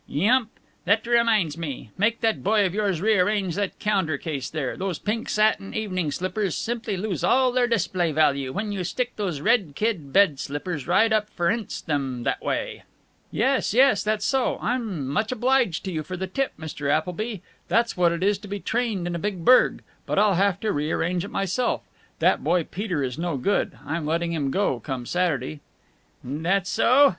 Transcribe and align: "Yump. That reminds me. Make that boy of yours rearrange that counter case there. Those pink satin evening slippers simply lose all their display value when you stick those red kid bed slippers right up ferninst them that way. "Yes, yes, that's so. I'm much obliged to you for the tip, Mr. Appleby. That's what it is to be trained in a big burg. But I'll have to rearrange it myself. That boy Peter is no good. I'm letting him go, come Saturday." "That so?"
"Yump. 0.07 0.49
That 0.85 1.05
reminds 1.05 1.59
me. 1.59 1.91
Make 1.95 2.21
that 2.21 2.41
boy 2.43 2.65
of 2.65 2.73
yours 2.73 3.01
rearrange 3.01 3.53
that 3.53 3.77
counter 3.77 4.17
case 4.17 4.49
there. 4.49 4.75
Those 4.75 4.97
pink 4.97 5.29
satin 5.29 5.75
evening 5.75 6.09
slippers 6.09 6.55
simply 6.55 6.97
lose 6.97 7.23
all 7.23 7.51
their 7.51 7.67
display 7.67 8.11
value 8.11 8.51
when 8.51 8.71
you 8.71 8.83
stick 8.83 9.13
those 9.15 9.41
red 9.41 9.73
kid 9.75 10.11
bed 10.11 10.39
slippers 10.39 10.87
right 10.87 11.13
up 11.13 11.29
ferninst 11.29 11.85
them 11.85 12.23
that 12.23 12.41
way. 12.41 12.81
"Yes, 13.29 13.75
yes, 13.75 14.03
that's 14.03 14.25
so. 14.25 14.57
I'm 14.59 15.07
much 15.07 15.31
obliged 15.31 15.83
to 15.85 15.91
you 15.91 16.01
for 16.01 16.17
the 16.17 16.25
tip, 16.25 16.53
Mr. 16.57 16.89
Appleby. 16.89 17.41
That's 17.67 17.95
what 17.95 18.11
it 18.11 18.23
is 18.23 18.39
to 18.39 18.47
be 18.47 18.59
trained 18.59 19.05
in 19.05 19.13
a 19.13 19.19
big 19.19 19.45
burg. 19.45 19.83
But 20.07 20.17
I'll 20.17 20.33
have 20.33 20.59
to 20.61 20.71
rearrange 20.71 21.23
it 21.25 21.29
myself. 21.29 21.83
That 22.17 22.43
boy 22.43 22.63
Peter 22.63 23.03
is 23.03 23.19
no 23.19 23.37
good. 23.37 23.77
I'm 23.85 24.07
letting 24.07 24.33
him 24.33 24.49
go, 24.49 24.79
come 24.79 25.05
Saturday." 25.05 25.59
"That 26.23 26.65
so?" 26.65 27.09